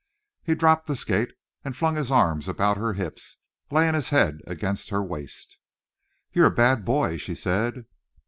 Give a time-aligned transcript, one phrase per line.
[0.41, 1.29] He dropped the skate
[1.63, 3.37] and flung his arms around her hips,
[3.69, 5.59] laying his head against her waist.
[6.33, 7.85] "You're a bad boy," she said.